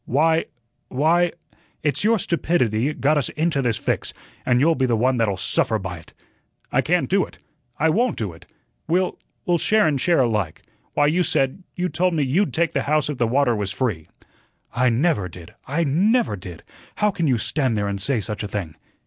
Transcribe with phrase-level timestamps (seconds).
[0.05, 0.45] "Why
[0.87, 1.31] why"
[1.83, 4.13] "It's your stupidity got us into this fix,
[4.47, 6.13] and you'll be the one that'll suffer by it."
[6.71, 7.37] "I can't do it,
[7.77, 8.47] I WON'T do it.
[8.87, 10.63] We'll we'll share and share alike.
[10.95, 14.07] Why, you said you told me you'd take the house if the water was free."
[14.73, 15.53] "I NEVER did.
[15.67, 16.63] I NEVER did.
[16.95, 18.75] How can you stand there and say such a thing?"